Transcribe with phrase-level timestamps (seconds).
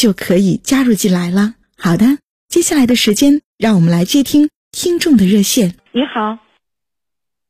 [0.00, 1.56] 就可以加入进来了。
[1.76, 2.16] 好的，
[2.48, 5.74] 接下来的时间，让我们来接听听众的热线。
[5.92, 6.38] 你好，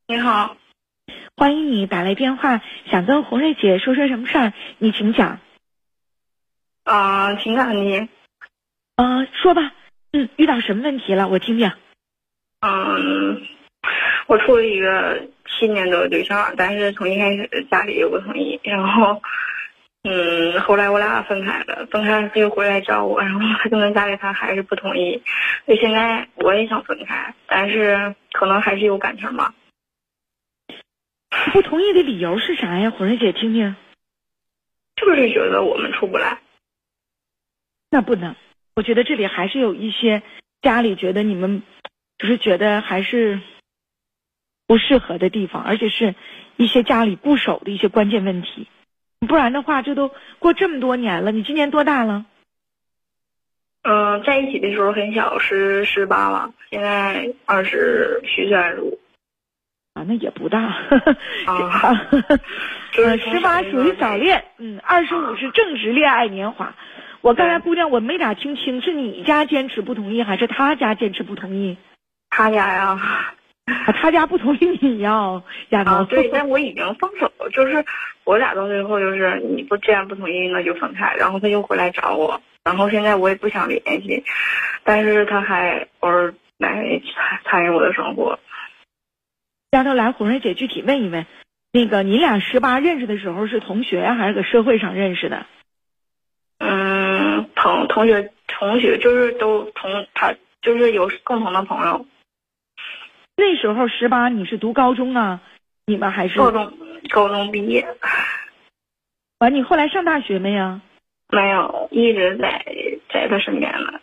[0.05, 0.57] 你好，
[1.37, 4.53] 欢迎你打来电话，想跟红瑞姐说说什么事儿？
[4.79, 5.39] 你请讲。
[6.83, 8.09] 啊，情感问题。
[8.97, 9.71] 嗯，说吧。
[10.11, 11.29] 嗯，遇到什么问题了？
[11.29, 11.71] 我听听。
[12.59, 13.47] 嗯。
[14.27, 19.21] 我处了一个七年多的对象，但是从一开始家里又不同意，然后，
[20.03, 25.21] 嗯，后来我俩分开了，分开他又回来找我，然后他就跟家里他还是不同意，
[25.65, 29.53] 所以现在我也想分开，但是可能还是有感情吧。
[31.53, 32.89] 不同意的理由是啥呀？
[32.91, 33.75] 火瑞姐听听。
[34.95, 36.39] 就是觉得我们出不来。
[37.89, 38.35] 那不能，
[38.75, 40.23] 我觉得这里还是有一些
[40.61, 41.63] 家里觉得你们，
[42.17, 43.39] 就是觉得还是。
[44.67, 46.15] 不适合的地方，而且是
[46.55, 48.69] 一些家里不守的一些关键问题，
[49.27, 51.31] 不然的话，这都过这么多年了。
[51.31, 52.25] 你今年多大了？
[53.83, 58.99] 嗯，在一起的时候很小，十十八了，现在二十虚岁二十五。
[59.93, 60.59] 啊，那也不大。
[61.45, 62.01] 啊，
[62.93, 66.73] 就是十八属于早恋，嗯，二十五是正值恋爱年华。
[67.21, 71.77] 我刚才姑娘我没咋听清，是你家坚持不同意，还是他家坚持不同意？
[72.29, 72.99] 他家呀。
[73.97, 76.03] 他家不同意你要，丫头。
[76.05, 77.83] 对，但我已经放手了，就是
[78.23, 81.13] 我俩到最后就是你不既然不同意，那就分开。
[81.17, 84.23] 然后他又回来找我，然后现在我也不想联系，
[84.83, 87.01] 但是他还偶尔来
[87.45, 88.39] 参与我的生活。
[89.71, 91.25] 丫头，来，红瑞姐具体问一问，
[91.71, 95.45] 那个你俩十八认识的时候是同学还是搁社会上认识的？
[96.59, 102.05] 嗯，同同学，同学就是都同他就是有共同的朋友。
[103.41, 105.41] 那时候十八，你是读高中啊？
[105.87, 106.71] 你们还是高中？
[107.09, 107.87] 高中毕业。
[109.39, 110.79] 完，你后来上大学没呀？
[111.29, 112.63] 没有，一直在
[113.11, 113.99] 在他身边呢。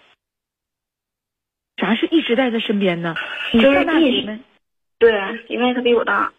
[1.77, 3.15] 啥是一直在他身边呢？
[3.53, 4.41] 你上大学没？
[4.98, 5.12] 对，
[5.47, 6.32] 因为他比我大。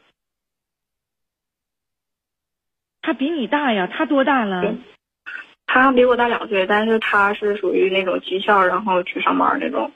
[3.02, 3.88] 他比你大呀？
[3.88, 4.76] 他多大了？
[5.68, 9.90] 他比我大两岁，但是他是属于那种技校，然后去上班那种。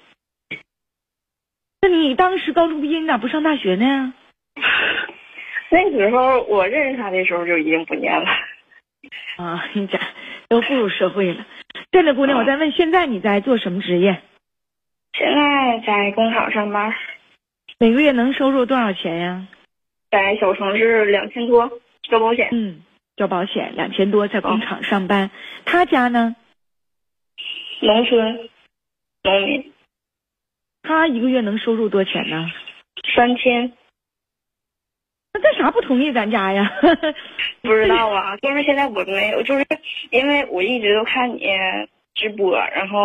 [1.84, 4.14] 那你当时高中毕业，你咋不上大学呢？
[5.70, 8.26] 那时候我认识他的时候就已经不念了。
[9.36, 10.00] 啊，你咋
[10.48, 11.46] 都步入社会了。
[11.92, 14.22] 这位姑娘，我再问，现在你在做什么职业？
[15.12, 16.96] 现在在工厂上班。
[17.80, 19.46] 每个月能收入多少钱呀？
[20.10, 21.70] 在小城市两千多，
[22.04, 22.48] 交保险。
[22.54, 22.80] 嗯，
[23.18, 25.32] 交保险两千多，在工厂上班。
[25.66, 26.34] 他家呢？
[27.82, 28.50] 农村，
[29.24, 29.73] 农民。
[30.84, 32.52] 他一个月能收入多钱呢？
[33.16, 33.72] 三千。
[35.34, 36.72] 那干啥不同意咱家呀？
[37.64, 39.66] 不知道啊，就是现在我没有，就是
[40.12, 41.44] 因为我一直都看你
[42.14, 43.02] 直播，然后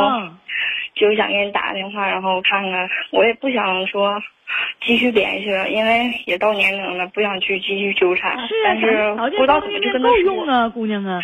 [0.94, 2.91] 就想给你打个电话，然后看看。
[3.12, 4.21] 我也不想说
[4.83, 8.37] 继续联系了，因为也到年龄了，不想去继续纠缠。
[8.47, 11.22] 是但是不知道怎么就跟他够用啊，姑娘啊。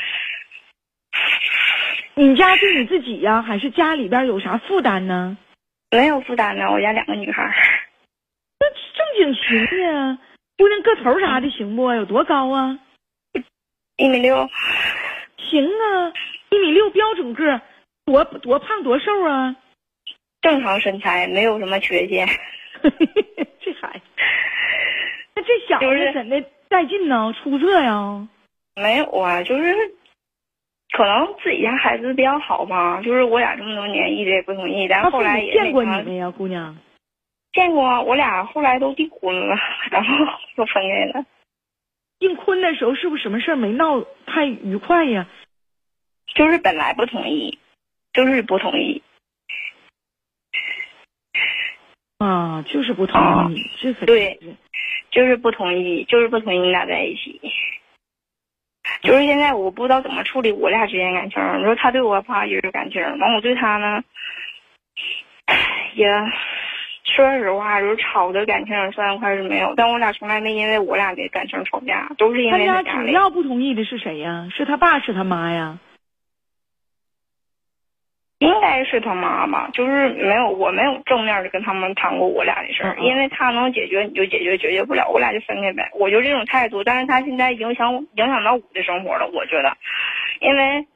[2.15, 5.37] 你家对你自己呀，还是家里边有啥负担呢？
[5.95, 7.55] 没有负担呢，我家两个女孩。
[8.59, 10.19] 那正经行呀，
[10.59, 11.93] 姑娘个头啥的行不？
[11.93, 12.79] 有多高啊？
[13.97, 14.49] 一米六。
[15.39, 16.13] 行啊，
[16.51, 17.61] 一米六标准个，
[18.05, 19.55] 多多胖多瘦啊？
[20.41, 22.27] 正常身材，没有什么缺陷。
[22.83, 24.05] 这孩子，
[25.37, 27.33] 那这小子怎的带劲呢？
[27.41, 28.27] 出色呀？
[28.75, 29.95] 没有啊，就是。
[30.97, 36.77] 可能自己家孩子比较好嘛，就是我俩这么多年一直也不同意，但后来也见过你们呀，姑娘。
[37.53, 39.57] 见过，我俩后来都订婚了，
[39.91, 40.15] 然后
[40.57, 41.27] 又分开了。
[42.21, 45.27] 订婚的时候是不是什么事儿没闹太愉快呀？
[46.33, 47.59] 就是本来不同意，
[48.13, 49.03] 就是不同意。
[52.19, 54.39] 啊，就是不同意，这可对，
[55.11, 57.41] 就是不同意，就是不同意你俩在一起。
[59.05, 61.41] 就是现在我不知道怎么处理我俩之间感情。
[61.59, 64.03] 你说他对我吧也有感情，完我对他呢，
[65.95, 66.09] 也
[67.05, 74.49] 说实话，就是吵的感情算块是没有，但我俩从来没因为我俩的感情吵架，都是因为他家主要不同意的是谁呀？
[74.57, 75.79] 是他爸是他妈呀？
[78.83, 86.83] 是他妈妈，就是没有，我没有正面的跟他们谈过我俩的事儿，因为他能解决你就解决，解决不了我俩就分开呗，我就这种态度。
[86.83, 89.77] 但是他现在影响影响到我的生活了，我觉得，
[90.41, 90.87] 因为，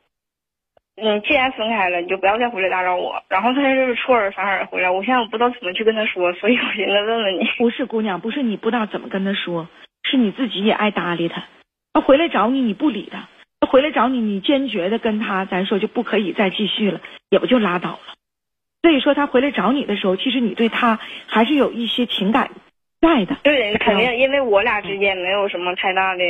[0.96, 3.22] 你既然分开了，你就不要再回来打扰我。
[3.28, 7.44] 然后他就是出尔反尔回来，我现在我不知道怎么去跟他说，所以我寻思问问你。
[7.58, 9.68] 不是姑娘，不是你不知道怎么跟他说，
[10.02, 11.44] 是你自己也爱搭理他，
[11.92, 13.28] 他回来找你你不理他。
[13.68, 18.14] 他回来找你，你坚决的跟他，咱说就不可以再继续了，也不就拉倒了。
[18.80, 22.50] 所以说他回来找你的时候，其实你对他还是有一些情感
[23.02, 23.36] 在的。
[23.42, 26.24] 对，肯定，因为我俩之间没有什么太大的，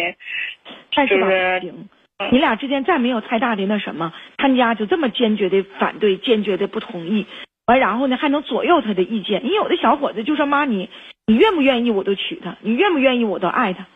[0.92, 7.24] 但是吧，你俩之间再没有太大的那什么，他家就这么坚决的反对，坚决的不同意，
[7.66, 9.44] 完然后呢还能左右他的意见。
[9.44, 10.90] 你有的小伙子就说妈你，
[11.24, 13.86] 你愿不愿意我都娶她，你愿不愿意我都爱她。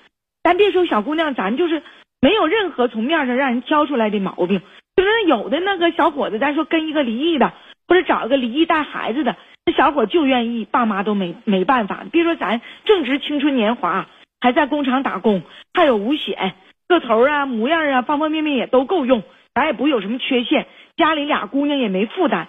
[0.45, 1.83] 咱别说小姑娘，咱就是。
[2.23, 4.63] 没有任何从面上让人挑出来的毛病，
[4.97, 7.53] 就是有的那个小伙子，咱说跟一个离异的，
[7.89, 9.35] 或者找一个离异带孩子的，
[9.67, 12.05] 那小伙就愿意，爸妈都没没办法。
[12.13, 14.07] 别说咱正值青春年华，
[14.41, 15.43] 还在工厂打工，
[15.75, 16.55] 还有五险，
[16.87, 22.47] 个头啊、模样啊，方方面面也都够用，咱也不有什么缺陷，家里俩姑娘也没负担。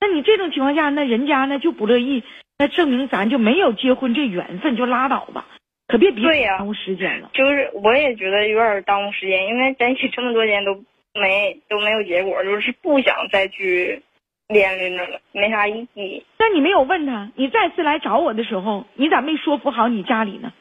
[0.00, 2.22] 那你这种情况下，那人家呢就不乐意，
[2.58, 5.46] 那证明咱就没有结婚这缘分，就拉倒吧。
[5.86, 10.74] 可别别耽误时间了，就是我也觉得有点耽误时间，因为在一起这么多年都
[11.14, 14.02] 没都没有结果，就是不想再去
[14.48, 16.24] 连连着了，没啥意义。
[16.38, 20.52] 那你没有问他，你再次来找我的时候，你咋没说服好你家里呢？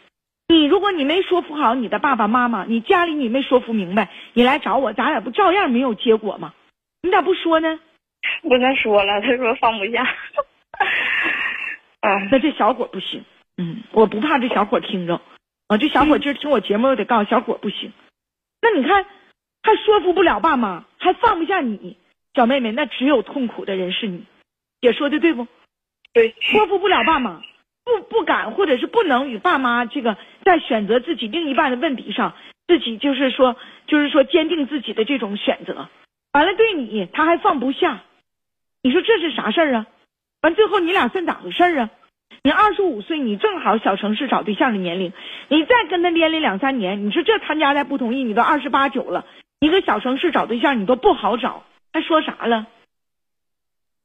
[0.49, 6.53] 你如果你没说服好你的爸爸妈妈，你家里你没说服明白，你来找我，咱俩不照样没有结果吗？
[7.01, 7.79] 你咋不说呢？
[8.43, 10.03] 我跟他说了，他说放不下。
[12.01, 13.23] 啊，那这小伙不行。
[13.57, 15.21] 嗯，我不怕这小伙听着，
[15.67, 17.91] 啊，这小伙今儿听我节目，我得告诉小伙不行。
[18.61, 19.05] 那你看，
[19.61, 21.97] 还说服不了爸妈，还放不下你，
[22.33, 24.23] 小妹妹，那只有痛苦的人是你。
[24.81, 25.47] 姐说的对不？
[26.13, 27.41] 对，说服不了爸妈，
[27.85, 32.33] 不不敢或者是不能与爸妈这个在选择自己另一半的问题上，
[32.67, 33.55] 自己就是说
[33.87, 35.89] 就是说坚定自己的这种选择。
[36.31, 38.03] 完了，对你他还放不下，
[38.81, 39.87] 你说这是啥事儿啊？
[40.41, 41.89] 完最后你俩算咋回事儿啊？
[42.41, 45.13] 你二十五岁，你正好小城市找对象的年龄，
[45.49, 49.25] 你再跟他连连两三年，你说这他家再不同意，你都二十八九了，
[49.59, 51.63] 一个小城市找对象你都不好找，
[51.93, 52.67] 还说啥了？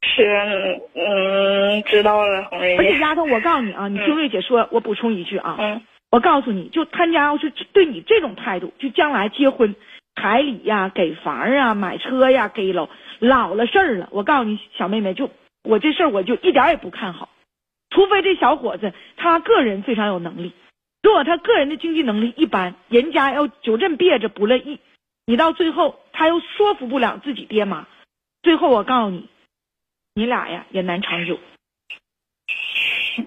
[0.03, 2.77] 是，嗯，知道了，红瑞。
[2.77, 9.75] 而且丫头，我告诉你啊，你听瑞姐说，我补充一句啊，嗯，我告诉你就他家要是对你这种态度，就将来结婚
[10.15, 12.89] 彩礼呀、给房啊、买车呀、给老
[13.19, 15.31] 老了事儿了，我告诉你小妹妹，就
[15.65, 17.29] 我这事儿我就一点也不看好。
[17.91, 20.53] 除非这小伙子他个人非常有能力，
[21.03, 24.79] 如果他个人的经济能力一般，人家要就这么憋着不乐意，
[25.27, 27.87] 你到最后他又说服不了自己爹妈，
[28.43, 29.29] 最后我告诉你，
[30.15, 31.39] 你俩呀也难长久。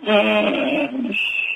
[0.03, 1.13] 嗯，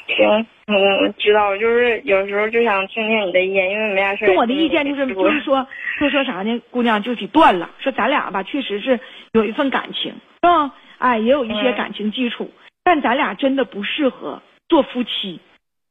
[0.07, 4.29] 行，我知道，就是有时候就想听听你的意见，因为没啥事。
[4.31, 5.65] 我的意见就是就是说，
[6.01, 6.61] 就说啥呢？
[6.69, 8.99] 姑娘就得断了，说咱俩吧，确实是
[9.31, 10.73] 有一份感情，是吧？
[10.97, 12.51] 哎，也有一些感情基础。
[12.85, 15.41] 但咱俩真的不适合做夫妻，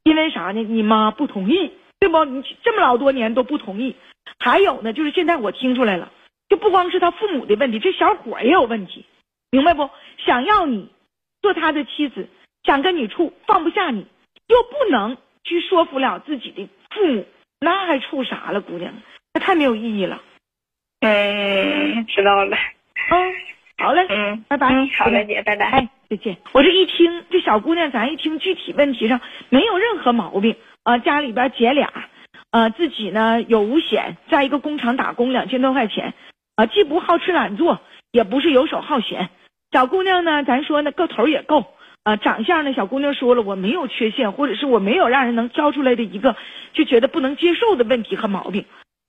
[0.04, 0.62] 因为啥呢？
[0.62, 2.24] 你妈不同意，对不？
[2.24, 3.96] 你这么老多年都不同意。
[4.38, 6.12] 还有呢，就是现在我听出来了，
[6.48, 9.04] 就不光是他父母的问题，这小伙也有问题，
[9.50, 9.90] 明白不？
[10.24, 10.88] 想要你
[11.42, 12.28] 做他的妻子，
[12.62, 14.06] 想跟你处，放不下你，
[14.46, 17.26] 又不能去说服了自己的父母，
[17.58, 18.94] 那还处啥了，姑娘？
[19.32, 20.22] 那太没有意义了。
[21.00, 22.56] 嗯，知道了。
[23.10, 23.34] 嗯，
[23.84, 24.06] 好嘞。
[24.08, 24.68] 嗯，拜拜。
[24.68, 25.66] 嗯，好嘞，姐，拜拜。
[25.66, 25.88] 哎。
[26.08, 26.36] 再见。
[26.52, 30.98] 我这一听，这小姑娘，咱一听具体问题上没有任何毛病啊。
[30.98, 31.90] 家里边姐俩，
[32.50, 36.14] 呃，自己呢有五险，在一个工厂打工两千多块钱，
[36.56, 39.28] 啊，既不好吃懒做，也不是游手好闲。
[39.72, 41.66] 小姑娘呢，咱说呢个头也够，
[42.04, 46.36] 啊，长相呢，小姑娘说了，我没有缺陷，或者是我没有让人能挑出来的一个
[46.72, 48.64] 就觉得不能接受的问题和毛病。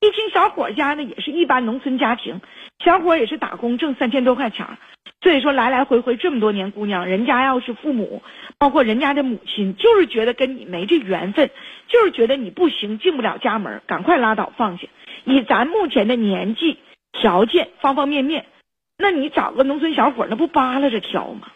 [0.05, 2.39] 一听小伙家呢也是一般农村家庭，
[2.83, 4.77] 小伙也是打工挣三千多块钱。
[5.21, 8.21] 所以说来来回回这么多年，姑娘，人家要是父母，
[8.59, 11.49] 包括人家的母亲，就是觉得跟你没这缘分，
[11.87, 14.87] 就是觉得你不行，进不了家门，赶快拉倒放下。
[15.23, 16.77] 以咱目前的年纪、
[17.11, 18.45] 条件、方方面面，
[18.99, 21.47] 那你找个农村小伙，那不扒拉着挑吗？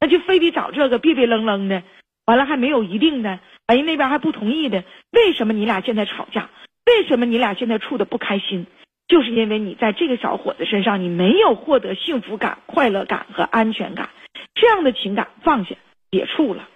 [0.00, 1.82] 那就非得找这个别别愣愣的，
[2.24, 6.48] 完了还没有一定的，哎，那边还不同意的，为什么你俩现在吵架？
[6.88, 8.66] 为什么你俩现在处的不开心？
[9.08, 14.08] 就是因为你在这个小伙子身上，你没有获得幸福感、快乐感和安全感，
[14.54, 15.76] 这样的情感放下，
[16.08, 16.66] 别处了。